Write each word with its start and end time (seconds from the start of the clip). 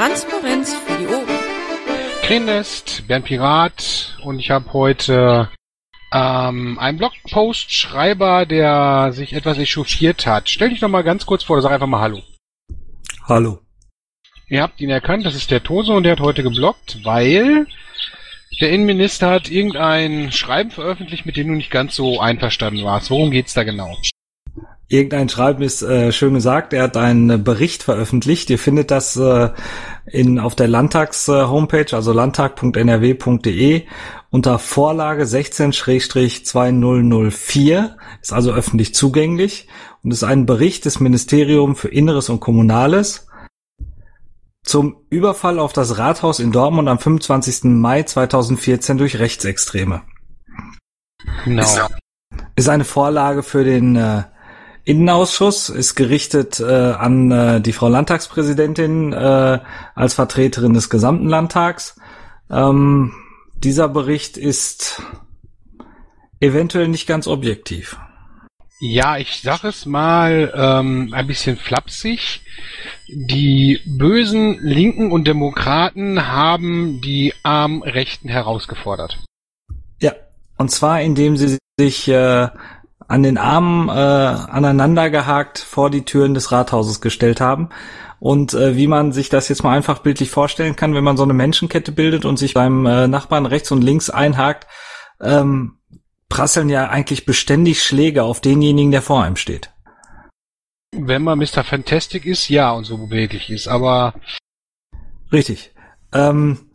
Transparenz 0.00 0.74
für 0.74 0.96
die 0.96 1.06
Ohren. 1.08 1.26
Krenest, 2.22 3.06
Bernd 3.06 3.26
Pirat 3.26 4.16
und 4.24 4.38
ich 4.38 4.50
habe 4.50 4.72
heute 4.72 5.50
ähm, 6.10 6.78
einen 6.78 6.96
Blogpost-Schreiber, 6.96 8.46
der 8.46 9.12
sich 9.12 9.34
etwas 9.34 9.58
echauffiert 9.58 10.24
hat. 10.24 10.48
Stell 10.48 10.70
dich 10.70 10.80
doch 10.80 10.88
mal 10.88 11.02
ganz 11.02 11.26
kurz 11.26 11.42
vor, 11.42 11.56
oder 11.56 11.64
sag 11.64 11.72
einfach 11.72 11.86
mal 11.86 12.00
Hallo. 12.00 12.22
Hallo. 13.28 13.58
Ihr 14.48 14.62
habt 14.62 14.80
ihn 14.80 14.88
erkannt, 14.88 15.26
das 15.26 15.34
ist 15.34 15.50
der 15.50 15.62
Toso 15.62 15.92
und 15.92 16.04
der 16.04 16.12
hat 16.12 16.20
heute 16.20 16.42
geblockt, 16.42 17.04
weil 17.04 17.66
der 18.58 18.70
Innenminister 18.70 19.28
hat 19.28 19.50
irgendein 19.50 20.32
Schreiben 20.32 20.70
veröffentlicht, 20.70 21.26
mit 21.26 21.36
dem 21.36 21.48
du 21.48 21.54
nicht 21.56 21.70
ganz 21.70 21.94
so 21.94 22.20
einverstanden 22.20 22.86
warst. 22.86 23.10
Worum 23.10 23.30
geht's 23.30 23.52
da 23.52 23.64
genau? 23.64 23.98
Irgendein 24.90 25.28
Schreiben 25.28 25.62
ist 25.62 25.82
äh, 25.82 26.10
schön 26.10 26.34
gesagt. 26.34 26.72
Er 26.72 26.82
hat 26.82 26.96
einen 26.96 27.44
Bericht 27.44 27.84
veröffentlicht. 27.84 28.50
Ihr 28.50 28.58
findet 28.58 28.90
das 28.90 29.16
äh, 29.16 29.50
in, 30.06 30.40
auf 30.40 30.56
der 30.56 30.66
Landtags-Homepage, 30.66 31.86
also 31.92 32.12
landtag.nrw.de 32.12 33.86
unter 34.30 34.58
Vorlage 34.58 35.22
16-2004. 35.22 37.90
Ist 38.20 38.32
also 38.32 38.52
öffentlich 38.52 38.92
zugänglich 38.92 39.68
und 40.02 40.10
ist 40.10 40.24
ein 40.24 40.44
Bericht 40.44 40.86
des 40.86 40.98
Ministeriums 40.98 41.78
für 41.78 41.86
Inneres 41.86 42.28
und 42.28 42.40
Kommunales 42.40 43.28
zum 44.64 44.96
Überfall 45.08 45.60
auf 45.60 45.72
das 45.72 45.98
Rathaus 45.98 46.40
in 46.40 46.50
Dortmund 46.50 46.88
am 46.88 46.98
25. 46.98 47.62
Mai 47.62 48.02
2014 48.02 48.98
durch 48.98 49.20
Rechtsextreme. 49.20 50.02
Genau. 51.44 51.62
Ist, 51.62 51.80
ist 52.56 52.68
eine 52.68 52.84
Vorlage 52.84 53.44
für 53.44 53.62
den 53.62 53.94
äh, 53.94 54.24
Innenausschuss 54.84 55.68
ist 55.68 55.94
gerichtet 55.94 56.60
äh, 56.60 56.64
an 56.64 57.30
äh, 57.30 57.60
die 57.60 57.72
Frau 57.72 57.88
Landtagspräsidentin 57.88 59.12
äh, 59.12 59.60
als 59.94 60.14
Vertreterin 60.14 60.74
des 60.74 60.90
gesamten 60.90 61.28
Landtags. 61.28 61.96
Ähm, 62.50 63.12
dieser 63.54 63.88
Bericht 63.88 64.36
ist 64.36 65.02
eventuell 66.40 66.88
nicht 66.88 67.06
ganz 67.06 67.26
objektiv. 67.26 67.98
Ja, 68.82 69.18
ich 69.18 69.42
sag 69.42 69.62
es 69.64 69.84
mal 69.84 70.52
ähm, 70.56 71.12
ein 71.12 71.26
bisschen 71.26 71.58
flapsig. 71.58 72.40
Die 73.08 73.78
bösen 73.84 74.58
Linken 74.62 75.12
und 75.12 75.28
Demokraten 75.28 76.28
haben 76.28 77.02
die 77.02 77.34
armen 77.42 77.82
Rechten 77.82 78.30
herausgefordert. 78.30 79.18
Ja, 80.00 80.14
und 80.56 80.70
zwar 80.70 81.02
indem 81.02 81.36
sie 81.36 81.58
sich 81.78 82.08
äh, 82.08 82.48
an 83.10 83.24
den 83.24 83.38
Armen 83.38 83.88
äh, 83.88 83.92
aneinandergehakt 83.92 85.58
vor 85.58 85.90
die 85.90 86.04
Türen 86.04 86.32
des 86.32 86.52
Rathauses 86.52 87.00
gestellt 87.00 87.40
haben. 87.40 87.70
Und 88.20 88.54
äh, 88.54 88.76
wie 88.76 88.86
man 88.86 89.10
sich 89.10 89.30
das 89.30 89.48
jetzt 89.48 89.64
mal 89.64 89.76
einfach 89.76 89.98
bildlich 89.98 90.30
vorstellen 90.30 90.76
kann, 90.76 90.94
wenn 90.94 91.02
man 91.02 91.16
so 91.16 91.24
eine 91.24 91.32
Menschenkette 91.32 91.90
bildet 91.90 92.24
und 92.24 92.38
sich 92.38 92.54
beim 92.54 92.86
äh, 92.86 93.08
Nachbarn 93.08 93.46
rechts 93.46 93.72
und 93.72 93.82
links 93.82 94.10
einhakt, 94.10 94.68
ähm, 95.20 95.78
prasseln 96.28 96.68
ja 96.68 96.88
eigentlich 96.88 97.26
beständig 97.26 97.82
Schläge 97.82 98.22
auf 98.22 98.40
denjenigen, 98.40 98.92
der 98.92 99.02
vor 99.02 99.24
einem 99.24 99.34
steht. 99.34 99.72
Wenn 100.92 101.22
man 101.22 101.40
Mr. 101.40 101.64
Fantastic 101.64 102.24
ist, 102.26 102.48
ja, 102.48 102.70
und 102.70 102.84
so 102.84 102.96
beweglich 102.96 103.50
ist, 103.50 103.66
aber. 103.66 104.14
Richtig. 105.32 105.72
Ähm, 106.12 106.69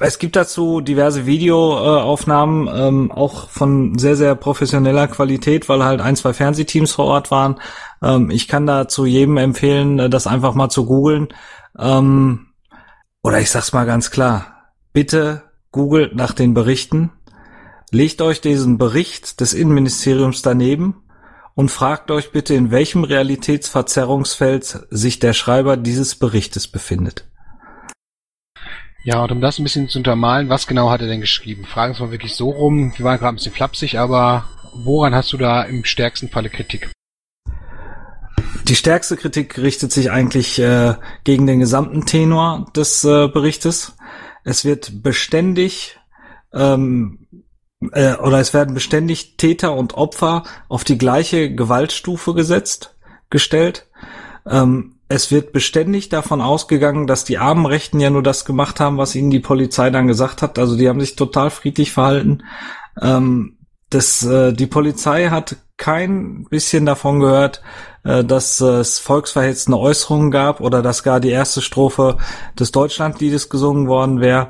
es 0.00 0.18
gibt 0.18 0.36
dazu 0.36 0.80
diverse 0.80 1.26
Videoaufnahmen, 1.26 2.68
ähm, 2.72 3.12
auch 3.12 3.48
von 3.48 3.98
sehr, 3.98 4.16
sehr 4.16 4.34
professioneller 4.34 5.06
Qualität, 5.08 5.68
weil 5.68 5.84
halt 5.84 6.00
ein, 6.00 6.16
zwei 6.16 6.32
Fernsehteams 6.32 6.92
vor 6.92 7.06
Ort 7.06 7.30
waren. 7.30 7.60
Ähm, 8.02 8.30
ich 8.30 8.48
kann 8.48 8.66
da 8.66 8.88
zu 8.88 9.06
jedem 9.06 9.36
empfehlen, 9.36 9.98
äh, 9.98 10.10
das 10.10 10.26
einfach 10.26 10.54
mal 10.54 10.70
zu 10.70 10.86
googeln. 10.86 11.28
Ähm, 11.78 12.48
oder 13.22 13.40
ich 13.40 13.50
sag's 13.50 13.72
mal 13.72 13.86
ganz 13.86 14.10
klar. 14.10 14.72
Bitte 14.92 15.42
googelt 15.70 16.16
nach 16.16 16.32
den 16.32 16.54
Berichten. 16.54 17.12
Legt 17.92 18.20
euch 18.22 18.40
diesen 18.40 18.78
Bericht 18.78 19.40
des 19.40 19.54
Innenministeriums 19.54 20.42
daneben 20.42 21.04
und 21.54 21.70
fragt 21.70 22.10
euch 22.10 22.32
bitte, 22.32 22.54
in 22.54 22.70
welchem 22.70 23.04
Realitätsverzerrungsfeld 23.04 24.86
sich 24.90 25.20
der 25.20 25.32
Schreiber 25.32 25.76
dieses 25.76 26.16
Berichtes 26.16 26.66
befindet. 26.66 27.28
Ja, 29.06 29.22
und 29.22 29.30
um 29.30 29.40
das 29.40 29.56
ein 29.56 29.62
bisschen 29.62 29.88
zu 29.88 29.98
untermalen, 30.00 30.48
was 30.48 30.66
genau 30.66 30.90
hat 30.90 31.00
er 31.00 31.06
denn 31.06 31.20
geschrieben? 31.20 31.64
Fragen 31.64 31.92
es 31.92 32.00
mal 32.00 32.10
wirklich 32.10 32.34
so 32.34 32.50
rum. 32.50 32.92
Wir 32.96 33.04
waren 33.04 33.18
gerade 33.18 33.34
ein 33.34 33.36
bisschen 33.36 33.52
flapsig, 33.52 34.00
aber 34.00 34.48
woran 34.74 35.14
hast 35.14 35.32
du 35.32 35.36
da 35.36 35.62
im 35.62 35.84
stärksten 35.84 36.28
Falle 36.28 36.50
Kritik? 36.50 36.90
Die 38.64 38.74
stärkste 38.74 39.16
Kritik 39.16 39.58
richtet 39.58 39.92
sich 39.92 40.10
eigentlich 40.10 40.58
äh, 40.58 40.94
gegen 41.22 41.46
den 41.46 41.60
gesamten 41.60 42.04
Tenor 42.04 42.66
des 42.74 43.04
äh, 43.04 43.28
Berichtes. 43.28 43.96
Es 44.42 44.64
wird 44.64 45.04
beständig 45.04 46.00
ähm, 46.52 47.28
äh, 47.92 48.14
oder 48.16 48.40
es 48.40 48.54
werden 48.54 48.74
beständig 48.74 49.36
Täter 49.36 49.76
und 49.76 49.94
Opfer 49.94 50.42
auf 50.68 50.82
die 50.82 50.98
gleiche 50.98 51.54
Gewaltstufe 51.54 52.34
gesetzt, 52.34 52.96
gestellt. 53.30 53.86
Ähm, 54.50 54.95
es 55.08 55.30
wird 55.30 55.52
beständig 55.52 56.08
davon 56.08 56.40
ausgegangen, 56.40 57.06
dass 57.06 57.24
die 57.24 57.38
armen 57.38 57.66
Rechten 57.66 58.00
ja 58.00 58.10
nur 58.10 58.22
das 58.22 58.44
gemacht 58.44 58.80
haben, 58.80 58.98
was 58.98 59.14
ihnen 59.14 59.30
die 59.30 59.40
Polizei 59.40 59.90
dann 59.90 60.08
gesagt 60.08 60.42
hat. 60.42 60.58
Also 60.58 60.76
die 60.76 60.88
haben 60.88 61.00
sich 61.00 61.14
total 61.14 61.50
friedlich 61.50 61.92
verhalten. 61.92 62.42
Ähm, 63.00 63.58
das, 63.90 64.24
äh, 64.24 64.52
die 64.52 64.66
Polizei 64.66 65.28
hat 65.28 65.56
kein 65.76 66.44
bisschen 66.50 66.86
davon 66.86 67.20
gehört, 67.20 67.62
äh, 68.02 68.24
dass 68.24 68.60
es 68.60 68.98
volksverhetzende 68.98 69.78
Äußerungen 69.78 70.30
gab 70.30 70.60
oder 70.60 70.82
dass 70.82 71.04
gar 71.04 71.20
die 71.20 71.30
erste 71.30 71.62
Strophe 71.62 72.16
des 72.58 72.72
Deutschlandliedes 72.72 73.48
gesungen 73.48 73.86
worden 73.86 74.20
wäre. 74.20 74.48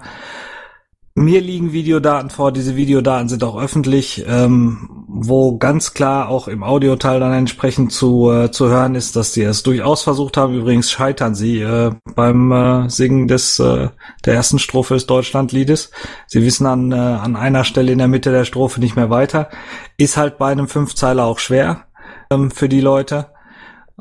Mir 1.14 1.40
liegen 1.40 1.72
Videodaten 1.72 2.30
vor, 2.30 2.52
diese 2.52 2.76
Videodaten 2.76 3.28
sind 3.28 3.42
auch 3.44 3.58
öffentlich, 3.58 4.24
ähm, 4.28 4.95
wo 5.24 5.58
ganz 5.58 5.94
klar 5.94 6.28
auch 6.28 6.48
im 6.48 6.62
Audioteil 6.62 7.20
dann 7.20 7.32
entsprechend 7.32 7.92
zu, 7.92 8.30
äh, 8.30 8.50
zu 8.50 8.68
hören 8.68 8.94
ist, 8.94 9.16
dass 9.16 9.32
die 9.32 9.42
es 9.42 9.62
durchaus 9.62 10.02
versucht 10.02 10.36
haben. 10.36 10.54
Übrigens 10.54 10.90
scheitern 10.90 11.34
sie 11.34 11.60
äh, 11.60 11.92
beim 12.14 12.52
äh, 12.52 12.88
Singen 12.88 13.28
des 13.28 13.58
äh, 13.58 13.88
der 14.24 14.34
ersten 14.34 14.58
Strophe 14.58 14.94
des 14.94 15.06
Deutschlandliedes. 15.06 15.90
Sie 16.26 16.42
wissen 16.42 16.66
an, 16.66 16.92
äh, 16.92 16.96
an 16.96 17.36
einer 17.36 17.64
Stelle 17.64 17.92
in 17.92 17.98
der 17.98 18.08
Mitte 18.08 18.30
der 18.30 18.44
Strophe 18.44 18.80
nicht 18.80 18.96
mehr 18.96 19.10
weiter. 19.10 19.48
Ist 19.96 20.16
halt 20.16 20.38
bei 20.38 20.52
einem 20.52 20.68
Fünfzeiler 20.68 21.24
auch 21.24 21.38
schwer 21.38 21.86
ähm, 22.30 22.50
für 22.50 22.68
die 22.68 22.80
Leute. 22.80 23.32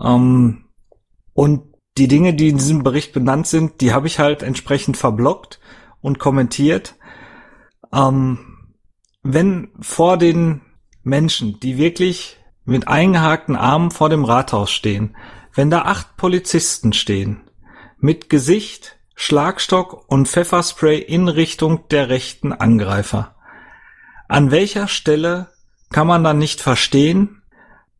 Ähm, 0.02 0.66
und 1.34 1.64
die 1.98 2.08
Dinge, 2.08 2.34
die 2.34 2.50
in 2.50 2.58
diesem 2.58 2.84
Bericht 2.84 3.14
benannt 3.14 3.48
sind, 3.48 3.82
die 3.82 3.94
habe 3.94 4.08
ich 4.08 4.20
halt 4.20 4.44
entsprechend 4.44 4.98
verblockt 4.98 5.60
und 6.02 6.20
kommentiert 6.20 6.96
ähm, 7.96 8.40
wenn 9.24 9.70
vor 9.80 10.18
den 10.18 10.62
Menschen, 11.06 11.60
die 11.60 11.78
wirklich 11.78 12.38
mit 12.66 12.88
eingehakten 12.88 13.56
Armen 13.56 13.92
vor 13.92 14.10
dem 14.10 14.26
Rathaus 14.26 14.72
stehen, 14.72 15.16
wenn 15.54 15.70
da 15.70 15.84
acht 15.84 16.18
Polizisten 16.18 16.94
stehen, 16.94 17.42
mit 18.00 18.30
Gesicht, 18.30 18.98
Schlagstock 19.14 20.10
und 20.10 20.28
Pfefferspray 20.28 20.98
in 20.98 21.28
Richtung 21.28 21.88
der 21.90 22.10
rechten 22.10 22.52
Angreifer. 22.52 23.36
An 24.28 24.50
welcher 24.50 24.88
Stelle 24.88 25.52
kann 25.92 26.08
man 26.08 26.24
dann 26.24 26.40
nicht 26.40 26.60
verstehen, 26.60 27.44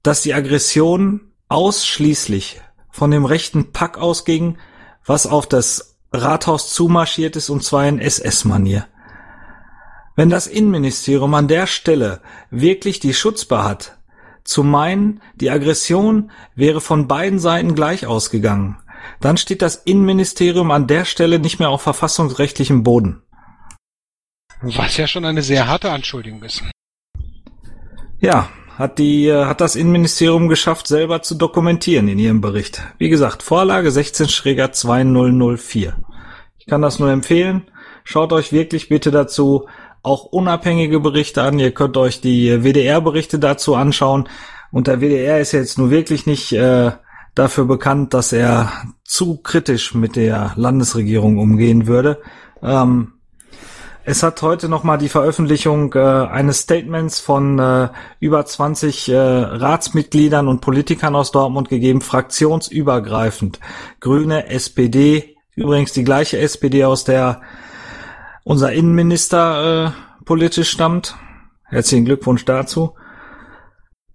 dass 0.02 0.24
die 0.24 0.34
Aggression 0.34 1.32
ausschließlich 1.48 2.60
von 2.90 3.12
dem 3.12 3.26
rechten 3.26 3.72
Pack 3.72 4.00
ausging, 4.00 4.58
was 5.06 5.28
auf 5.28 5.48
das 5.48 5.98
Rathaus 6.12 6.74
zumarschiert 6.74 7.36
ist 7.36 7.52
und 7.52 7.64
zwar 7.64 7.88
in 7.88 8.00
SS-Manier. 8.00 8.88
Wenn 10.16 10.30
das 10.30 10.48
Innenministerium 10.48 11.34
an 11.34 11.48
der 11.48 11.68
Stelle 11.68 12.22
wirklich 12.50 13.00
die 13.00 13.14
Schutzbar 13.14 13.66
hat, 13.66 13.98
zu 14.46 14.64
meinen, 14.64 15.22
die 15.36 15.50
Aggression 15.50 16.32
wäre 16.56 16.80
von 16.80 17.08
beiden 17.08 17.40
Seiten 17.40 17.76
gleich 17.76 18.06
ausgegangen, 18.06 18.78
dann 19.20 19.38
steht 19.38 19.62
das 19.62 19.76
Innenministerium 19.76 20.72
an 20.72 20.88
der 20.88 21.06
Stelle 21.06 21.40
nicht 21.40 21.60
mehr 21.60 21.70
auf 21.70 21.82
verfassungsrechtlichem 21.82 22.84
Boden. 22.84 23.24
Was 24.62 24.98
ja 24.98 25.08
schon 25.08 25.26
eine 25.26 25.42
sehr 25.42 25.68
harte 25.68 25.92
Anschuldigung 25.92 26.42
ist. 26.44 26.64
Ja, 28.20 28.50
hat 28.78 29.00
die, 29.00 29.32
hat 29.32 29.62
das 29.62 29.76
Innenministerium 29.76 30.48
geschafft, 30.48 30.88
selber 30.88 31.22
zu 31.22 31.36
dokumentieren 31.36 32.08
in 32.08 32.20
ihrem 32.20 32.42
Bericht. 32.42 32.82
Wie 32.98 33.10
gesagt, 33.10 33.44
Vorlage 33.44 33.92
16 33.92 34.30
Schräger 34.30 34.72
2004. 34.72 35.98
Ich 36.58 36.66
kann 36.66 36.82
das 36.82 37.00
nur 37.00 37.12
empfehlen. 37.12 37.70
Schaut 38.04 38.34
euch 38.34 38.52
wirklich 38.52 38.88
bitte 38.88 39.12
dazu 39.12 39.68
auch 40.06 40.26
unabhängige 40.26 41.00
Berichte 41.00 41.42
an. 41.42 41.60
Ihr 41.60 41.72
könnt 41.72 41.98
euch 41.98 42.22
die 42.22 42.64
WDR-Berichte 42.64 43.40
dazu 43.40 43.76
anschauen. 43.76 44.30
Und 44.72 44.88
der 44.88 45.02
WDR 45.02 45.40
ist 45.40 45.52
jetzt 45.52 45.78
nun 45.78 45.90
wirklich 45.90 46.26
nicht 46.26 46.52
äh, 46.54 46.92
dafür 47.34 47.66
bekannt, 47.66 48.14
dass 48.14 48.34
er 48.34 48.72
zu 49.04 49.38
kritisch 49.38 49.94
mit 49.94 50.16
der 50.16 50.54
Landesregierung 50.56 51.38
umgehen 51.38 51.88
würde. 51.88 52.22
Ähm, 52.62 53.14
es 54.04 54.22
hat 54.22 54.42
heute 54.42 54.70
nochmal 54.70 54.98
die 54.98 55.10
Veröffentlichung 55.10 55.94
äh, 55.94 56.00
eines 56.00 56.60
Statements 56.60 57.20
von 57.20 57.58
äh, 57.58 57.90
über 58.20 58.46
20 58.46 59.10
äh, 59.10 59.18
Ratsmitgliedern 59.18 60.48
und 60.48 60.62
Politikern 60.62 61.16
aus 61.16 61.32
Dortmund 61.32 61.70
gegeben, 61.70 62.02
fraktionsübergreifend. 62.02 63.60
Grüne, 64.00 64.48
SPD, 64.50 65.36
Übrigens 65.56 65.94
die 65.94 66.04
gleiche 66.04 66.38
SPD, 66.38 66.84
aus 66.84 67.06
der 67.06 67.42
unser 68.46 68.72
Innenminister 68.72 69.88
äh, 69.88 70.24
politisch 70.24 70.70
stammt. 70.70 71.18
Herzlichen 71.66 72.06
Glückwunsch 72.06 72.46
dazu. 72.46 72.96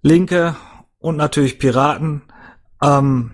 Linke 0.02 0.56
und 0.98 1.16
natürlich 1.16 1.58
Piraten. 1.58 2.22
Ähm, 2.82 3.32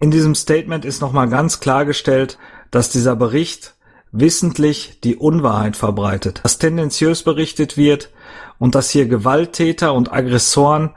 in 0.00 0.10
diesem 0.10 0.34
Statement 0.34 0.84
ist 0.84 1.02
nochmal 1.02 1.28
ganz 1.28 1.60
klargestellt, 1.60 2.38
dass 2.70 2.88
dieser 2.88 3.14
Bericht 3.14 3.76
wissentlich 4.12 4.98
die 5.04 5.14
Unwahrheit 5.14 5.76
verbreitet, 5.76 6.40
dass 6.42 6.58
tendenziös 6.58 7.22
berichtet 7.22 7.76
wird 7.76 8.10
und 8.58 8.74
dass 8.74 8.90
hier 8.90 9.06
Gewalttäter 9.06 9.92
und 9.92 10.10
Aggressoren 10.10 10.96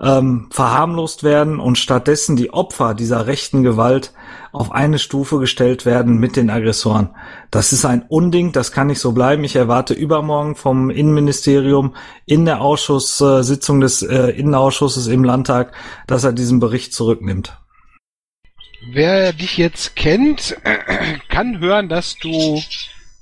ähm, 0.00 0.48
verharmlost 0.50 1.22
werden 1.22 1.60
und 1.60 1.78
stattdessen 1.78 2.36
die 2.36 2.52
Opfer 2.52 2.94
dieser 2.94 3.26
rechten 3.26 3.62
Gewalt 3.62 4.12
auf 4.52 4.72
eine 4.72 4.98
Stufe 4.98 5.38
gestellt 5.38 5.86
werden 5.86 6.18
mit 6.18 6.36
den 6.36 6.50
Aggressoren. 6.50 7.10
Das 7.50 7.72
ist 7.72 7.84
ein 7.84 8.02
Unding, 8.08 8.52
das 8.52 8.72
kann 8.72 8.88
nicht 8.88 9.00
so 9.00 9.12
bleiben. 9.12 9.44
Ich 9.44 9.56
erwarte 9.56 9.94
übermorgen 9.94 10.56
vom 10.56 10.90
Innenministerium 10.90 11.94
in 12.26 12.44
der 12.44 12.60
Ausschusssitzung 12.60 13.80
des 13.80 14.02
äh, 14.02 14.30
Innenausschusses 14.30 15.06
im 15.06 15.24
Landtag, 15.24 15.72
dass 16.06 16.24
er 16.24 16.32
diesen 16.32 16.60
Bericht 16.60 16.92
zurücknimmt. 16.92 17.56
Wer 18.92 19.32
dich 19.32 19.56
jetzt 19.56 19.96
kennt, 19.96 20.56
kann 21.28 21.60
hören, 21.60 21.88
dass 21.88 22.16
du 22.16 22.60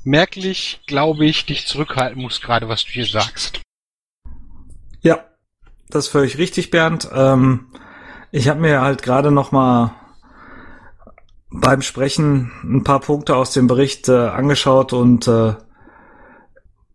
merklich, 0.04 0.80
glaube 0.86 1.26
ich, 1.26 1.46
dich 1.46 1.66
zurückhalten 1.66 2.20
musst, 2.20 2.42
gerade 2.42 2.68
was 2.68 2.84
du 2.84 2.90
hier 2.90 3.06
sagst. 3.06 3.60
Ja, 5.02 5.24
das 5.94 6.06
ist 6.06 6.12
völlig 6.12 6.38
richtig, 6.38 6.70
Bernd. 6.70 7.08
Ähm, 7.14 7.66
ich 8.30 8.48
habe 8.48 8.60
mir 8.60 8.80
halt 8.80 9.02
gerade 9.02 9.30
noch 9.30 9.52
mal 9.52 9.94
beim 11.50 11.82
Sprechen 11.82 12.50
ein 12.64 12.82
paar 12.82 13.00
Punkte 13.00 13.36
aus 13.36 13.52
dem 13.52 13.66
Bericht 13.66 14.08
äh, 14.08 14.28
angeschaut 14.28 14.92
und 14.92 15.28
äh, 15.28 15.54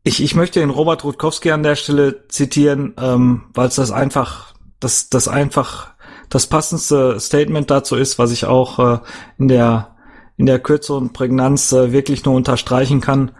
ich, 0.04 0.24
ich 0.24 0.36
möchte 0.36 0.60
den 0.60 0.70
Robert 0.70 1.04
Rutkowski 1.04 1.52
an 1.52 1.64
der 1.64 1.76
Stelle 1.76 2.28
zitieren, 2.30 2.94
ähm, 2.98 3.44
weil 3.54 3.68
es 3.68 3.76
das 3.76 3.92
einfach, 3.92 4.54
das, 4.80 5.10
das 5.10 5.28
einfach 5.28 5.94
das 6.30 6.48
passendste 6.48 7.20
Statement 7.20 7.70
dazu 7.70 7.96
ist, 7.96 8.18
was 8.18 8.32
ich 8.32 8.46
auch 8.46 8.80
äh, 8.80 9.00
in 9.38 9.48
der 9.48 9.96
in 10.38 10.46
der 10.46 10.60
Kürze 10.60 10.94
und 10.94 11.14
Prägnanz 11.14 11.72
äh, 11.72 11.92
wirklich 11.92 12.24
nur 12.24 12.36
unterstreichen 12.36 13.02
kann. 13.02 13.32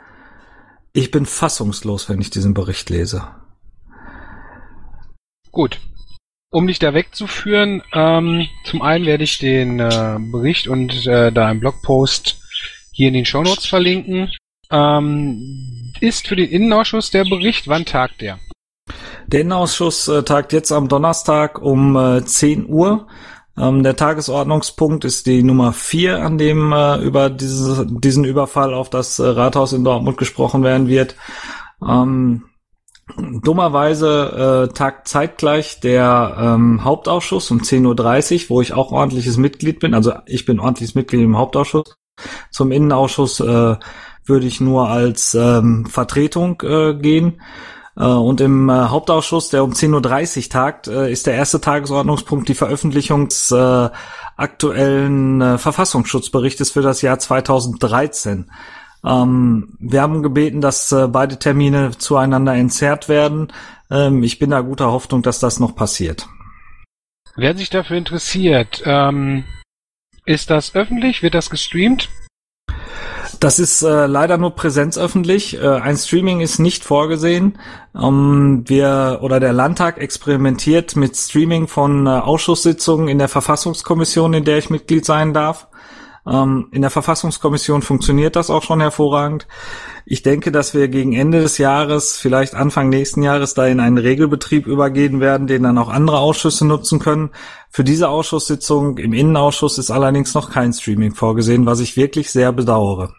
Ich 0.94 1.12
bin 1.12 1.28
fassungslos, 1.28 2.10
wenn 2.10 2.20
ich 2.20 2.32
diesen 2.32 2.56
Bericht 2.56 2.90
lese. 2.90 3.28
Gut. 5.58 5.80
Um 6.52 6.68
dich 6.68 6.78
da 6.78 6.94
wegzuführen, 6.94 7.82
ähm, 7.92 8.48
zum 8.64 8.84
einen 8.84 9.08
werde 9.08 9.24
ich 9.24 9.40
den 9.40 9.80
äh, 9.80 10.20
Bericht 10.32 10.68
und 10.68 11.08
äh, 11.08 11.32
da 11.32 11.52
Blogpost 11.56 12.40
hier 12.92 13.08
in 13.08 13.16
den 13.16 13.26
Shownotes 13.26 13.66
verlinken. 13.66 14.32
Ähm, 14.70 15.94
ist 16.00 16.28
für 16.28 16.36
den 16.36 16.48
Innenausschuss 16.48 17.10
der 17.10 17.24
Bericht, 17.24 17.68
wann 17.68 17.86
tagt 17.86 18.22
der? 18.22 18.38
Der 19.26 19.42
Innenausschuss 19.42 20.08
äh, 20.08 20.22
tagt 20.22 20.54
jetzt 20.54 20.72
am 20.72 20.90
Donnerstag 20.90 21.60
um 21.60 21.96
äh, 21.96 22.24
10 22.24 22.70
Uhr. 22.70 23.08
Ähm, 23.58 23.82
der 23.82 23.96
Tagesordnungspunkt 23.96 25.06
ist 25.06 25.26
die 25.26 25.42
Nummer 25.42 25.74
4, 25.74 26.24
an 26.24 26.38
dem 26.38 26.72
äh, 26.72 26.98
über 26.98 27.32
diese, 27.32 27.88
diesen 27.90 28.26
Überfall 28.26 28.76
auf 28.76 28.92
das 28.92 29.18
äh, 29.18 29.26
Rathaus 29.26 29.74
in 29.74 29.84
Dortmund 29.84 30.18
gesprochen 30.18 30.62
werden 30.62 30.88
wird. 30.88 31.16
Ähm, 31.82 32.44
Dummerweise 33.16 34.68
äh, 34.70 34.74
tagt 34.74 35.08
zeitgleich 35.08 35.80
der 35.80 36.36
ähm, 36.40 36.84
Hauptausschuss 36.84 37.50
um 37.52 37.60
10.30 37.60 38.44
Uhr, 38.44 38.50
wo 38.50 38.62
ich 38.62 38.74
auch 38.74 38.92
ordentliches 38.92 39.38
Mitglied 39.38 39.80
bin. 39.80 39.94
Also 39.94 40.14
ich 40.26 40.46
bin 40.46 40.60
ordentliches 40.60 40.96
Mitglied 40.96 41.22
im 41.22 41.38
Hauptausschuss. 41.38 41.96
Zum 42.52 42.72
Innenausschuss 42.72 43.40
äh, 43.40 43.76
würde 44.26 44.46
ich 44.46 44.60
nur 44.60 44.90
als 44.90 45.34
ähm, 45.36 45.86
Vertretung 45.86 46.62
äh, 46.64 46.96
gehen. 46.96 47.42
Äh, 47.96 48.04
und 48.04 48.42
im 48.42 48.70
äh, 48.70 48.74
Hauptausschuss, 48.74 49.50
der 49.50 49.64
um 49.64 49.72
10.30 49.72 50.38
Uhr 50.38 50.50
tagt, 50.50 50.88
äh, 50.88 51.12
ist 51.12 51.28
der 51.28 51.36
erste 51.36 51.62
Tagesordnungspunkt 51.62 52.50
die 52.50 52.56
Veröffentlichung 52.56 53.30
des 53.30 53.52
äh, 53.52 53.90
aktuellen 54.36 55.42
äh, 55.42 55.58
Verfassungsschutzberichtes 55.58 56.72
für 56.72 56.82
das 56.82 57.02
Jahr 57.02 57.20
2013. 57.20 58.52
Ähm, 59.06 59.78
wir 59.80 60.02
haben 60.02 60.24
gebeten, 60.24 60.62
dass 60.62 60.92
äh, 60.92 61.08
beide 61.08 61.40
Termine 61.40 61.92
zueinander 61.98 62.54
entzerrt 62.54 63.10
werden. 63.10 63.52
Ähm, 63.90 64.24
ich 64.24 64.40
bin 64.40 64.50
da 64.50 64.62
guter 64.62 64.92
Hoffnung, 64.92 65.22
dass 65.22 65.40
das 65.40 65.60
noch 65.60 65.76
passiert. 65.76 66.28
Wer 67.36 67.56
sich 67.56 67.70
dafür 67.70 67.98
interessiert, 67.98 68.82
ähm, 68.86 69.44
ist 70.26 70.50
das 70.50 70.76
öffentlich? 70.76 71.22
Wird 71.24 71.36
das 71.36 71.50
gestreamt? 71.50 72.10
Das 73.40 73.60
ist 73.60 73.84
äh, 73.84 74.08
leider 74.08 74.38
nur 74.38 74.56
präsenzöffentlich. 74.56 75.62
Äh, 75.62 75.68
ein 75.68 75.96
Streaming 75.96 76.42
ist 76.42 76.60
nicht 76.60 76.84
vorgesehen. 76.84 77.60
Ähm, 77.96 78.64
wir 78.66 79.20
oder 79.22 79.40
der 79.40 79.54
Landtag 79.54 80.00
experimentiert 80.00 80.96
mit 80.96 81.16
Streaming 81.16 81.68
von 81.68 82.08
äh, 82.08 82.10
Ausschusssitzungen 82.10 83.08
in 83.08 83.20
der 83.20 83.28
Verfassungskommission, 83.28 84.34
in 84.34 84.44
der 84.44 84.58
ich 84.58 84.70
Mitglied 84.70 85.06
sein 85.06 85.34
darf. 85.34 85.68
Ähm, 86.30 86.68
in 86.72 86.82
der 86.82 86.92
Verfassungskommission 86.92 87.82
funktioniert 87.82 88.36
das 88.36 88.50
auch 88.50 88.64
schon 88.64 88.82
hervorragend. 88.82 89.48
Ich 90.06 90.24
denke, 90.24 90.52
dass 90.52 90.74
wir 90.74 90.88
gegen 90.88 91.14
Ende 91.14 91.42
des 91.42 91.58
Jahres, 91.58 92.18
vielleicht 92.18 92.54
Anfang 92.54 92.90
nächsten 92.90 93.24
Jahres, 93.24 93.54
da 93.54 93.68
in 93.68 93.80
einen 93.80 93.98
Regelbetrieb 93.98 94.68
übergehen 94.68 95.20
werden, 95.20 95.48
den 95.48 95.64
dann 95.64 95.78
auch 95.78 95.90
andere 95.90 96.20
Ausschüsse 96.20 96.66
nutzen 96.66 97.00
können. 97.00 97.32
Für 97.70 97.84
diese 97.84 98.10
Ausschusssitzung 98.10 98.98
im 98.98 99.14
Innenausschuss 99.14 99.78
ist 99.78 99.92
allerdings 99.92 100.34
noch 100.34 100.52
kein 100.52 100.74
Streaming 100.74 101.14
vorgesehen, 101.14 101.66
was 101.66 101.80
ich 101.80 101.98
wirklich 101.98 102.32
sehr 102.32 102.52
bedauere. 102.52 103.14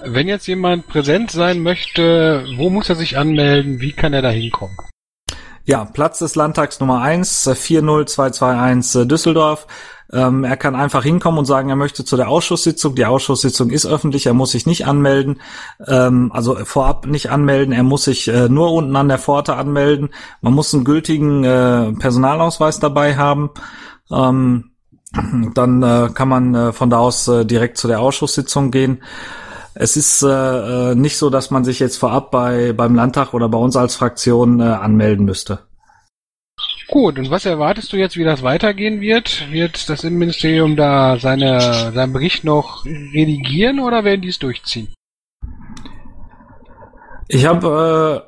Wenn 0.00 0.28
jetzt 0.28 0.46
jemand 0.46 0.86
präsent 0.86 1.30
sein 1.32 1.60
möchte, 1.60 2.46
wo 2.56 2.70
muss 2.70 2.88
er 2.88 2.94
sich 2.94 3.18
anmelden? 3.18 3.80
Wie 3.80 3.92
kann 3.92 4.12
er 4.12 4.22
da 4.22 4.30
hinkommen? 4.30 4.76
Ja, 5.64 5.84
Platz 5.84 6.20
des 6.20 6.34
Landtags 6.34 6.80
Nummer 6.80 7.02
1, 7.02 7.42
40221 7.44 9.06
Düsseldorf. 9.06 9.66
Ähm, 10.10 10.44
er 10.44 10.56
kann 10.56 10.74
einfach 10.74 11.02
hinkommen 11.02 11.38
und 11.38 11.44
sagen, 11.44 11.68
er 11.68 11.76
möchte 11.76 12.04
zu 12.04 12.16
der 12.16 12.28
Ausschusssitzung. 12.28 12.94
Die 12.94 13.04
Ausschusssitzung 13.04 13.70
ist 13.70 13.84
öffentlich, 13.84 14.26
er 14.26 14.34
muss 14.34 14.52
sich 14.52 14.66
nicht 14.66 14.86
anmelden, 14.86 15.40
ähm, 15.86 16.30
also 16.32 16.56
vorab 16.64 17.06
nicht 17.06 17.30
anmelden, 17.30 17.72
er 17.74 17.82
muss 17.82 18.04
sich 18.04 18.28
äh, 18.28 18.48
nur 18.48 18.72
unten 18.72 18.96
an 18.96 19.08
der 19.08 19.18
Pforte 19.18 19.56
anmelden. 19.56 20.10
Man 20.40 20.54
muss 20.54 20.72
einen 20.72 20.84
gültigen 20.84 21.44
äh, 21.44 21.92
Personalausweis 21.92 22.80
dabei 22.80 23.16
haben. 23.16 23.50
Ähm, 24.10 24.70
dann 25.54 25.82
äh, 25.82 26.10
kann 26.12 26.28
man 26.28 26.54
äh, 26.54 26.72
von 26.72 26.90
da 26.90 26.98
aus 26.98 27.28
äh, 27.28 27.44
direkt 27.44 27.78
zu 27.78 27.88
der 27.88 28.00
Ausschusssitzung 28.00 28.70
gehen. 28.70 29.02
Es 29.74 29.96
ist 29.96 30.22
äh, 30.22 30.94
nicht 30.94 31.18
so, 31.18 31.30
dass 31.30 31.50
man 31.50 31.64
sich 31.64 31.78
jetzt 31.78 31.98
vorab 31.98 32.30
bei 32.30 32.72
beim 32.72 32.94
Landtag 32.94 33.32
oder 33.32 33.48
bei 33.48 33.58
uns 33.58 33.76
als 33.76 33.94
Fraktion 33.94 34.60
anmelden 34.60 35.24
müsste. 35.24 35.67
Gut, 36.90 37.18
und 37.18 37.30
was 37.30 37.44
erwartest 37.44 37.92
du 37.92 37.98
jetzt, 37.98 38.16
wie 38.16 38.24
das 38.24 38.42
weitergehen 38.42 39.02
wird? 39.02 39.52
Wird 39.52 39.90
das 39.90 40.04
Innenministerium 40.04 40.74
da 40.74 41.18
seine, 41.18 41.92
seinen 41.92 42.12
Bericht 42.14 42.44
noch 42.44 42.86
redigieren 42.86 43.78
oder 43.78 44.04
werden 44.04 44.22
die 44.22 44.28
es 44.28 44.38
durchziehen? 44.38 44.88
Ich 47.28 47.44
habe 47.44 48.24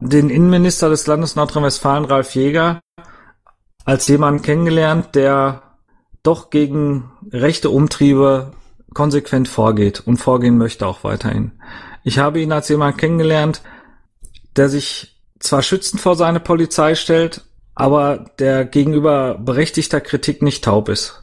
äh, 0.00 0.04
den 0.04 0.28
Innenminister 0.28 0.90
des 0.90 1.06
Landes 1.06 1.36
Nordrhein-Westfalen, 1.36 2.04
Ralf 2.04 2.34
Jäger, 2.34 2.80
als 3.84 4.08
jemand 4.08 4.42
kennengelernt, 4.42 5.14
der 5.14 5.62
doch 6.24 6.50
gegen 6.50 7.12
rechte 7.30 7.70
Umtriebe 7.70 8.52
konsequent 8.92 9.46
vorgeht 9.46 10.00
und 10.00 10.16
vorgehen 10.16 10.58
möchte 10.58 10.84
auch 10.84 11.04
weiterhin. 11.04 11.52
Ich 12.02 12.18
habe 12.18 12.40
ihn 12.40 12.50
als 12.50 12.68
jemand 12.68 12.98
kennengelernt, 12.98 13.62
der 14.56 14.68
sich 14.68 15.22
zwar 15.38 15.62
schützend 15.62 16.00
vor 16.00 16.16
seine 16.16 16.40
Polizei 16.40 16.96
stellt, 16.96 17.44
aber 17.78 18.24
der 18.40 18.64
gegenüber 18.64 19.38
berechtigter 19.38 20.00
Kritik 20.00 20.42
nicht 20.42 20.64
taub 20.64 20.88
ist. 20.88 21.22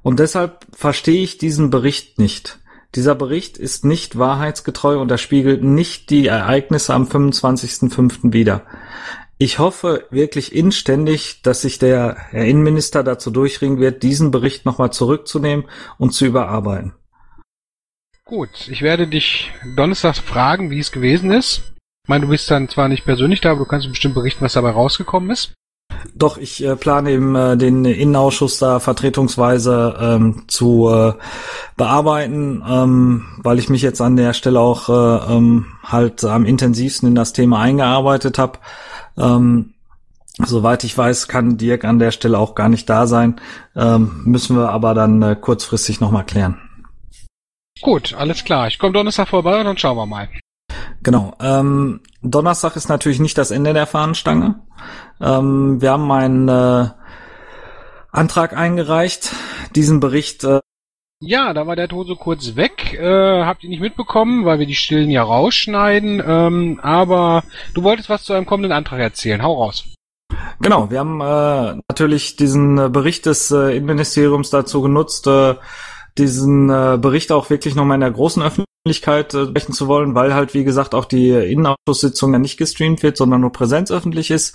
Und 0.00 0.18
deshalb 0.18 0.66
verstehe 0.72 1.22
ich 1.22 1.36
diesen 1.36 1.68
Bericht 1.68 2.18
nicht. 2.18 2.58
Dieser 2.94 3.14
Bericht 3.14 3.58
ist 3.58 3.84
nicht 3.84 4.18
wahrheitsgetreu 4.18 4.98
und 4.98 5.10
er 5.10 5.18
spiegelt 5.18 5.62
nicht 5.62 6.08
die 6.08 6.26
Ereignisse 6.26 6.94
am 6.94 7.04
25.05. 7.04 8.32
wider. 8.32 8.62
Ich 9.36 9.58
hoffe 9.58 10.06
wirklich 10.10 10.54
inständig, 10.54 11.42
dass 11.42 11.60
sich 11.60 11.78
der 11.78 12.16
Herr 12.30 12.46
Innenminister 12.46 13.04
dazu 13.04 13.30
durchringen 13.30 13.78
wird, 13.78 14.02
diesen 14.02 14.30
Bericht 14.30 14.64
nochmal 14.64 14.92
zurückzunehmen 14.92 15.66
und 15.98 16.12
zu 16.14 16.24
überarbeiten. 16.24 16.94
Gut, 18.24 18.68
ich 18.68 18.80
werde 18.80 19.06
dich 19.06 19.50
Donnerstag 19.76 20.16
fragen, 20.16 20.70
wie 20.70 20.78
es 20.78 20.92
gewesen 20.92 21.30
ist. 21.30 21.74
Ich 22.04 22.08
meine, 22.08 22.24
du 22.24 22.30
bist 22.30 22.50
dann 22.50 22.70
zwar 22.70 22.88
nicht 22.88 23.04
persönlich 23.04 23.42
da, 23.42 23.50
aber 23.50 23.60
du 23.60 23.66
kannst 23.66 23.88
bestimmt 23.88 24.14
berichten, 24.14 24.44
was 24.44 24.54
dabei 24.54 24.70
rausgekommen 24.70 25.30
ist. 25.30 25.52
Doch, 26.14 26.38
ich 26.38 26.64
äh, 26.64 26.76
plane 26.76 27.10
eben 27.10 27.34
äh, 27.34 27.56
den 27.56 27.84
Innenausschuss 27.84 28.58
da 28.58 28.80
vertretungsweise 28.80 29.96
ähm, 30.00 30.44
zu 30.48 30.88
äh, 30.90 31.14
bearbeiten, 31.76 32.62
ähm, 32.68 33.26
weil 33.42 33.58
ich 33.58 33.68
mich 33.68 33.82
jetzt 33.82 34.00
an 34.00 34.16
der 34.16 34.32
Stelle 34.32 34.60
auch 34.60 34.88
äh, 34.88 35.34
ähm, 35.34 35.66
halt 35.84 36.24
am 36.24 36.44
intensivsten 36.44 37.08
in 37.08 37.14
das 37.14 37.32
Thema 37.32 37.60
eingearbeitet 37.60 38.38
habe. 38.38 38.58
Ähm, 39.16 39.74
soweit 40.38 40.84
ich 40.84 40.96
weiß, 40.96 41.28
kann 41.28 41.56
Dirk 41.56 41.84
an 41.84 41.98
der 41.98 42.10
Stelle 42.10 42.38
auch 42.38 42.54
gar 42.54 42.68
nicht 42.68 42.88
da 42.88 43.06
sein. 43.06 43.40
Ähm, 43.76 44.22
müssen 44.24 44.56
wir 44.56 44.70
aber 44.70 44.94
dann 44.94 45.22
äh, 45.22 45.36
kurzfristig 45.40 46.00
nochmal 46.00 46.24
klären. 46.24 46.58
Gut, 47.82 48.14
alles 48.14 48.44
klar. 48.44 48.68
Ich 48.68 48.78
komme 48.78 48.92
Donnerstag 48.92 49.28
vorbei 49.28 49.58
und 49.60 49.64
dann 49.64 49.78
schauen 49.78 49.96
wir 49.96 50.06
mal. 50.06 50.28
Genau. 51.02 51.34
Ähm, 51.40 52.00
Donnerstag 52.22 52.76
ist 52.76 52.88
natürlich 52.88 53.20
nicht 53.20 53.38
das 53.38 53.50
Ende 53.50 53.72
der 53.72 53.86
Fahnenstange. 53.86 54.60
Ähm, 55.20 55.80
wir 55.80 55.92
haben 55.92 56.10
einen 56.10 56.48
äh, 56.48 56.88
Antrag 58.12 58.56
eingereicht, 58.56 59.32
diesen 59.74 60.00
Bericht. 60.00 60.44
Äh, 60.44 60.60
ja, 61.22 61.52
da 61.52 61.66
war 61.66 61.76
der 61.76 61.88
Ton 61.88 62.06
so 62.06 62.16
kurz 62.16 62.56
weg. 62.56 62.94
Äh, 62.94 63.44
habt 63.44 63.62
ihr 63.62 63.70
nicht 63.70 63.82
mitbekommen, 63.82 64.44
weil 64.44 64.58
wir 64.58 64.66
die 64.66 64.74
Stillen 64.74 65.10
ja 65.10 65.22
rausschneiden. 65.22 66.22
Ähm, 66.26 66.80
aber 66.82 67.44
du 67.74 67.82
wolltest 67.82 68.08
was 68.08 68.24
zu 68.24 68.32
einem 68.32 68.46
kommenden 68.46 68.72
Antrag 68.72 69.00
erzählen. 69.00 69.42
Hau 69.42 69.54
raus. 69.62 69.84
Genau, 70.60 70.90
wir 70.90 70.98
haben 70.98 71.20
äh, 71.20 71.80
natürlich 71.88 72.36
diesen 72.36 72.78
äh, 72.78 72.88
Bericht 72.88 73.26
des 73.26 73.50
äh, 73.50 73.76
Innenministeriums 73.76 74.50
dazu 74.50 74.82
genutzt, 74.82 75.26
äh, 75.26 75.54
diesen 76.20 76.70
äh, 76.70 76.98
Bericht 77.00 77.32
auch 77.32 77.50
wirklich 77.50 77.74
nochmal 77.74 77.96
in 77.96 78.02
der 78.02 78.10
großen 78.10 78.42
Öffentlichkeit 78.42 79.34
äh, 79.34 79.46
sprechen 79.46 79.72
zu 79.72 79.88
wollen, 79.88 80.14
weil 80.14 80.34
halt, 80.34 80.54
wie 80.54 80.64
gesagt, 80.64 80.94
auch 80.94 81.04
die 81.04 81.30
Innenausschusssitzung 81.30 82.32
ja 82.32 82.38
nicht 82.38 82.58
gestreamt 82.58 83.02
wird, 83.02 83.16
sondern 83.16 83.40
nur 83.40 83.52
präsenzöffentlich 83.52 84.30
ist. 84.30 84.54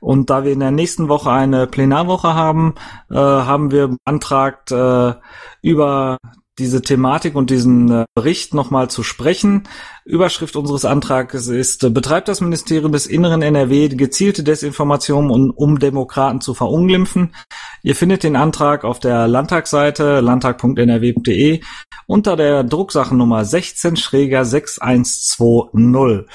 Und 0.00 0.30
da 0.30 0.44
wir 0.44 0.52
in 0.52 0.60
der 0.60 0.70
nächsten 0.70 1.08
Woche 1.08 1.30
eine 1.30 1.66
Plenarwoche 1.66 2.34
haben, 2.34 2.74
äh, 3.10 3.14
haben 3.16 3.70
wir 3.70 3.88
beantragt, 3.88 4.70
äh, 4.72 5.14
über 5.62 6.18
diese 6.60 6.82
Thematik 6.82 7.34
und 7.34 7.50
diesen 7.50 7.90
äh, 7.90 8.04
Bericht 8.14 8.54
nochmal 8.54 8.88
zu 8.88 9.02
sprechen. 9.02 9.64
Überschrift 10.04 10.54
unseres 10.54 10.84
Antrags 10.84 11.48
ist, 11.48 11.82
äh, 11.82 11.90
betreibt 11.90 12.28
das 12.28 12.40
Ministerium 12.40 12.92
des 12.92 13.06
Inneren 13.06 13.42
NRW 13.42 13.88
gezielte 13.88 14.44
Desinformation, 14.44 15.30
um, 15.30 15.50
um 15.50 15.78
Demokraten 15.78 16.40
zu 16.40 16.54
verunglimpfen. 16.54 17.34
Ihr 17.82 17.96
findet 17.96 18.22
den 18.22 18.36
Antrag 18.36 18.84
auf 18.84 19.00
der 19.00 19.26
Landtagsseite 19.26 20.20
landtag.nrw.de 20.20 21.60
unter 22.06 22.36
der 22.36 22.62
Drucksachennummer 22.62 23.44
16 23.44 23.96
Schräger 23.96 24.44
6120. 24.44 26.26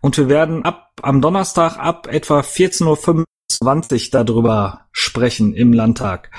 Und 0.00 0.16
wir 0.16 0.28
werden 0.28 0.64
ab 0.64 0.92
am 1.02 1.20
Donnerstag 1.20 1.78
ab 1.78 2.06
etwa 2.06 2.40
14.25 2.40 4.14
Uhr 4.14 4.24
darüber 4.24 4.86
sprechen 4.92 5.54
im 5.54 5.72
Landtag. 5.72 6.30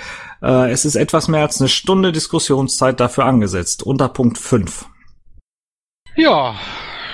Äh, 0.43 0.71
es 0.71 0.83
ist 0.83 0.95
etwas 0.95 1.29
mehr 1.29 1.41
als 1.41 1.61
eine 1.61 1.69
Stunde 1.69 2.11
Diskussionszeit 2.11 2.99
dafür 2.99 3.25
angesetzt, 3.25 3.81
unter 3.83 4.09
Punkt 4.09 4.37
5. 4.37 4.85
Ja, 6.15 6.55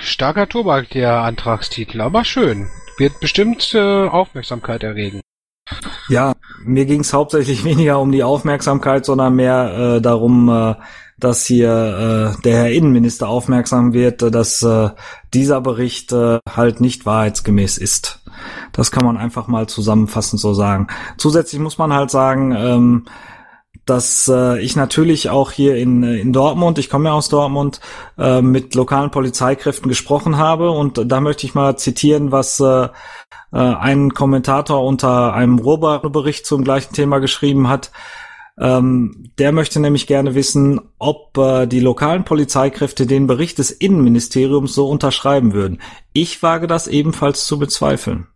starker 0.02 0.48
Tobak, 0.48 0.90
der 0.90 1.20
Antragstitel, 1.22 2.00
aber 2.00 2.24
schön. 2.24 2.68
Wird 2.98 3.20
bestimmt 3.20 3.72
äh, 3.72 4.08
Aufmerksamkeit 4.08 4.82
erregen. 4.82 5.20
Ja, 6.08 6.32
mir 6.64 6.84
ging 6.86 7.00
es 7.00 7.12
hauptsächlich 7.12 7.64
weniger 7.64 8.00
um 8.00 8.10
die 8.10 8.24
Aufmerksamkeit, 8.24 9.04
sondern 9.06 9.36
mehr 9.36 9.96
äh, 9.96 10.00
darum, 10.02 10.48
äh, 10.48 10.74
dass 11.20 11.46
hier 11.46 12.34
äh, 12.38 12.42
der 12.42 12.56
Herr 12.56 12.70
Innenminister 12.70 13.28
aufmerksam 13.28 13.92
wird, 13.92 14.22
äh, 14.22 14.30
dass 14.30 14.62
äh, 14.62 14.90
dieser 15.32 15.60
Bericht 15.60 16.12
äh, 16.12 16.38
halt 16.48 16.80
nicht 16.80 17.06
wahrheitsgemäß 17.06 17.78
ist. 17.78 18.20
Das 18.72 18.90
kann 18.90 19.04
man 19.04 19.16
einfach 19.16 19.46
mal 19.46 19.68
zusammenfassend 19.68 20.40
so 20.40 20.54
sagen. 20.54 20.88
Zusätzlich 21.18 21.60
muss 21.60 21.78
man 21.78 21.92
halt 21.92 22.10
sagen, 22.10 22.52
ähm, 22.56 23.04
dass 23.86 24.28
äh, 24.28 24.60
ich 24.60 24.76
natürlich 24.76 25.30
auch 25.30 25.50
hier 25.50 25.76
in, 25.76 26.02
in 26.02 26.32
Dortmund, 26.32 26.78
ich 26.78 26.90
komme 26.90 27.08
ja 27.08 27.14
aus 27.14 27.28
Dortmund, 27.28 27.80
äh, 28.18 28.40
mit 28.40 28.74
lokalen 28.74 29.10
Polizeikräften 29.10 29.88
gesprochen 29.88 30.36
habe 30.36 30.70
und 30.70 31.10
da 31.10 31.20
möchte 31.20 31.46
ich 31.46 31.54
mal 31.54 31.76
zitieren, 31.76 32.30
was 32.30 32.60
äh, 32.60 32.84
äh, 32.84 33.58
ein 33.58 34.14
Kommentator 34.14 34.84
unter 34.84 35.34
einem 35.34 35.58
Ruhrbericht 35.58 36.46
zum 36.46 36.62
gleichen 36.62 36.94
Thema 36.94 37.18
geschrieben 37.18 37.68
hat. 37.68 37.90
Ähm, 38.60 39.30
der 39.38 39.52
möchte 39.52 39.80
nämlich 39.80 40.06
gerne 40.06 40.34
wissen, 40.34 40.80
ob 40.98 41.36
äh, 41.38 41.66
die 41.66 41.80
lokalen 41.80 42.24
Polizeikräfte 42.24 43.06
den 43.06 43.26
Bericht 43.26 43.56
des 43.56 43.70
Innenministeriums 43.70 44.74
so 44.74 44.86
unterschreiben 44.86 45.54
würden. 45.54 45.80
Ich 46.12 46.42
wage 46.42 46.66
das 46.66 46.86
ebenfalls 46.86 47.46
zu 47.46 47.58
bezweifeln. 47.58 48.26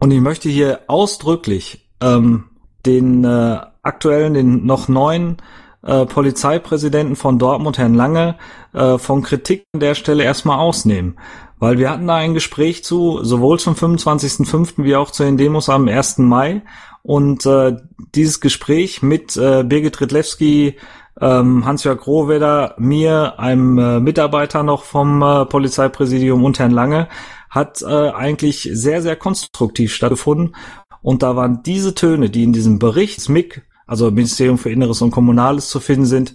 Und 0.00 0.10
ich 0.10 0.20
möchte 0.20 0.48
hier 0.48 0.80
ausdrücklich 0.86 1.90
ähm, 2.00 2.44
den 2.86 3.24
äh, 3.24 3.60
aktuellen, 3.82 4.32
den 4.32 4.64
noch 4.64 4.88
neuen 4.88 5.36
äh, 5.82 6.06
Polizeipräsidenten 6.06 7.16
von 7.16 7.38
Dortmund, 7.38 7.76
Herrn 7.76 7.94
Lange, 7.94 8.36
äh, 8.72 8.96
von 8.96 9.22
Kritik 9.22 9.64
an 9.74 9.80
der 9.80 9.94
Stelle 9.94 10.24
erstmal 10.24 10.58
ausnehmen. 10.58 11.18
Weil 11.58 11.78
wir 11.78 11.90
hatten 11.90 12.06
da 12.06 12.16
ein 12.16 12.34
Gespräch 12.34 12.84
zu, 12.84 13.22
sowohl 13.22 13.58
zum 13.58 13.74
25.05. 13.74 14.84
wie 14.84 14.96
auch 14.96 15.10
zu 15.10 15.22
den 15.22 15.36
Demos 15.36 15.68
am 15.68 15.88
1. 15.88 16.18
Mai. 16.18 16.62
Und 17.06 17.46
äh, 17.46 17.76
dieses 18.16 18.40
Gespräch 18.40 19.00
mit 19.00 19.36
äh, 19.36 19.62
Birgit 19.62 20.00
Ritlewski, 20.00 20.74
ähm, 21.20 21.64
Hans-Jörg 21.64 22.04
Rohweder, 22.04 22.74
mir, 22.78 23.38
einem 23.38 23.78
äh, 23.78 24.00
Mitarbeiter 24.00 24.64
noch 24.64 24.82
vom 24.82 25.22
äh, 25.22 25.44
Polizeipräsidium 25.44 26.42
und 26.42 26.58
Herrn 26.58 26.72
Lange, 26.72 27.06
hat 27.48 27.80
äh, 27.82 28.10
eigentlich 28.10 28.68
sehr, 28.72 29.02
sehr 29.02 29.14
konstruktiv 29.14 29.94
stattgefunden. 29.94 30.56
Und 31.00 31.22
da 31.22 31.36
waren 31.36 31.62
diese 31.62 31.94
Töne, 31.94 32.28
die 32.28 32.42
in 32.42 32.52
diesem 32.52 32.80
Bericht 32.80 33.28
MIG, 33.28 33.62
also 33.86 34.10
Ministerium 34.10 34.58
für 34.58 34.70
Inneres 34.70 35.00
und 35.00 35.12
Kommunales 35.12 35.68
zu 35.68 35.78
finden 35.78 36.06
sind, 36.06 36.34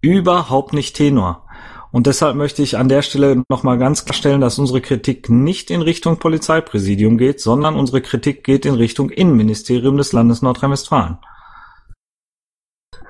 überhaupt 0.00 0.72
nicht 0.72 0.96
Tenor. 0.96 1.46
Und 1.90 2.06
deshalb 2.06 2.36
möchte 2.36 2.62
ich 2.62 2.76
an 2.76 2.88
der 2.88 3.02
Stelle 3.02 3.42
nochmal 3.48 3.78
ganz 3.78 4.04
klarstellen, 4.04 4.40
dass 4.40 4.58
unsere 4.58 4.80
Kritik 4.80 5.30
nicht 5.30 5.70
in 5.70 5.80
Richtung 5.80 6.18
Polizeipräsidium 6.18 7.16
geht, 7.16 7.40
sondern 7.40 7.76
unsere 7.76 8.02
Kritik 8.02 8.42
geht 8.44 8.66
in 8.66 8.74
Richtung 8.74 9.10
Innenministerium 9.10 9.96
des 9.96 10.12
Landes 10.12 10.42
Nordrhein-Westfalen. 10.42 11.18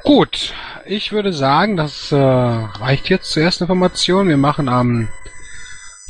Gut, 0.05 0.55
ich 0.87 1.11
würde 1.11 1.33
sagen, 1.33 1.77
das 1.77 2.13
äh, 2.13 2.17
reicht 2.17 3.09
jetzt 3.09 3.31
zur 3.31 3.43
ersten 3.43 3.65
Information. 3.65 4.29
Wir 4.29 4.37
machen 4.37 4.69
am 4.69 5.09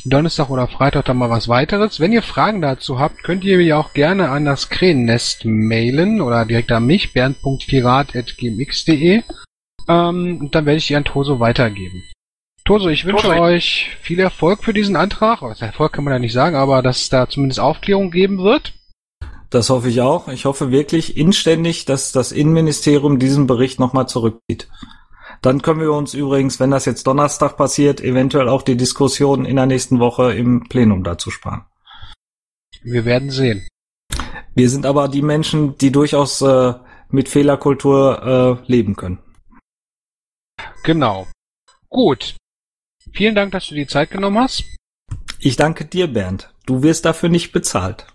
Donnerstag 0.04 0.50
oder 0.50 0.68
Freitag 0.68 1.06
dann 1.06 1.16
mal 1.16 1.30
was 1.30 1.48
weiteres. 1.48 2.00
Wenn 2.00 2.12
ihr 2.12 2.22
Fragen 2.22 2.60
dazu 2.60 2.98
habt, 2.98 3.24
könnt 3.24 3.44
ihr 3.44 3.56
mir 3.56 3.78
auch 3.78 3.94
gerne 3.94 4.28
an 4.30 4.44
das 4.44 4.68
Krähennest 4.68 5.46
mailen 5.46 6.20
oder 6.20 6.44
direkt 6.44 6.70
an 6.70 6.84
mich, 6.86 7.14
bernd.pirat.gmx.de. 7.14 9.22
Ähm, 9.88 10.50
dann 10.50 10.66
werde 10.66 10.76
ich 10.76 10.86
die 10.86 10.96
an 10.96 11.04
Toso 11.04 11.40
weitergeben. 11.40 12.04
Toso, 12.68 12.90
ich 12.90 13.06
wünsche 13.06 13.28
Toso. 13.28 13.40
euch 13.40 13.96
viel 14.02 14.20
Erfolg 14.20 14.62
für 14.62 14.74
diesen 14.74 14.94
Antrag. 14.94 15.40
Also 15.40 15.64
Erfolg 15.64 15.94
kann 15.94 16.04
man 16.04 16.12
ja 16.12 16.18
nicht 16.18 16.34
sagen, 16.34 16.54
aber 16.54 16.82
dass 16.82 17.00
es 17.00 17.08
da 17.08 17.26
zumindest 17.26 17.60
Aufklärung 17.60 18.10
geben 18.10 18.40
wird. 18.40 18.74
Das 19.48 19.70
hoffe 19.70 19.88
ich 19.88 20.02
auch. 20.02 20.28
Ich 20.28 20.44
hoffe 20.44 20.70
wirklich 20.70 21.16
inständig, 21.16 21.86
dass 21.86 22.12
das 22.12 22.30
Innenministerium 22.30 23.18
diesen 23.18 23.46
Bericht 23.46 23.80
nochmal 23.80 24.06
zurückzieht. 24.06 24.68
Dann 25.40 25.62
können 25.62 25.80
wir 25.80 25.94
uns 25.94 26.12
übrigens, 26.12 26.60
wenn 26.60 26.70
das 26.70 26.84
jetzt 26.84 27.06
Donnerstag 27.06 27.56
passiert, 27.56 28.02
eventuell 28.02 28.50
auch 28.50 28.60
die 28.60 28.76
Diskussion 28.76 29.46
in 29.46 29.56
der 29.56 29.64
nächsten 29.64 29.98
Woche 29.98 30.34
im 30.34 30.68
Plenum 30.68 31.04
dazu 31.04 31.30
sparen. 31.30 31.64
Wir 32.82 33.06
werden 33.06 33.30
sehen. 33.30 33.66
Wir 34.54 34.68
sind 34.68 34.84
aber 34.84 35.08
die 35.08 35.22
Menschen, 35.22 35.78
die 35.78 35.90
durchaus 35.90 36.42
äh, 36.42 36.74
mit 37.08 37.30
Fehlerkultur 37.30 38.60
äh, 38.66 38.70
leben 38.70 38.94
können. 38.94 39.20
Genau. 40.84 41.26
Gut. 41.88 42.36
Vielen 43.12 43.34
Dank, 43.34 43.52
dass 43.52 43.68
du 43.68 43.74
die 43.74 43.86
Zeit 43.86 44.10
genommen 44.10 44.38
hast. 44.38 44.64
Ich 45.40 45.56
danke 45.56 45.84
dir, 45.84 46.06
Bernd. 46.08 46.52
Du 46.66 46.82
wirst 46.82 47.04
dafür 47.04 47.28
nicht 47.28 47.52
bezahlt. 47.52 48.06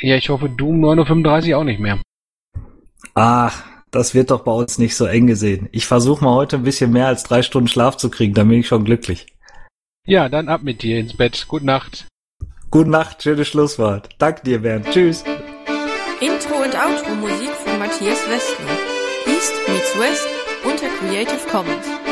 Ja, 0.00 0.16
ich 0.16 0.28
hoffe, 0.28 0.48
du 0.48 0.70
um 0.70 0.84
9.35 0.84 1.50
Uhr 1.50 1.58
auch 1.58 1.64
nicht 1.64 1.80
mehr. 1.80 2.00
Ach, 3.14 3.62
das 3.90 4.14
wird 4.14 4.30
doch 4.30 4.42
bei 4.42 4.52
uns 4.52 4.78
nicht 4.78 4.96
so 4.96 5.04
eng 5.04 5.26
gesehen. 5.26 5.68
Ich 5.72 5.86
versuche 5.86 6.24
mal 6.24 6.34
heute 6.34 6.56
ein 6.56 6.62
bisschen 6.62 6.92
mehr 6.92 7.08
als 7.08 7.24
drei 7.24 7.42
Stunden 7.42 7.68
Schlaf 7.68 7.96
zu 7.96 8.10
kriegen, 8.10 8.34
dann 8.34 8.48
bin 8.48 8.60
ich 8.60 8.68
schon 8.68 8.84
glücklich. 8.84 9.26
Ja, 10.06 10.28
dann 10.28 10.48
ab 10.48 10.62
mit 10.62 10.82
dir 10.82 10.98
ins 10.98 11.16
Bett. 11.16 11.44
Gute 11.46 11.66
Nacht. 11.66 12.08
Gute 12.70 12.90
Nacht, 12.90 13.22
schönes 13.22 13.48
Schlusswort. 13.48 14.08
Danke 14.18 14.42
dir, 14.42 14.62
Bernd. 14.62 14.86
Tschüss. 14.90 15.24
Intro 16.20 16.54
und 16.62 16.74
Outro 16.74 17.14
Musik 17.16 17.50
von 17.50 17.78
Matthias 17.78 18.18
Westner. 18.28 18.78
East 19.26 19.54
meets 19.68 19.98
West 19.98 20.26
unter 20.64 20.88
Creative 20.98 21.48
Commons. 21.50 22.11